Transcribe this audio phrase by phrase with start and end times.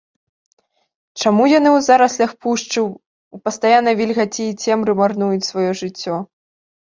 [1.23, 2.81] Чаму яны ў зараслях пушчы,
[3.37, 6.17] у пастаяннай вільгаці і цемры марнуюць сваё жыццё?!.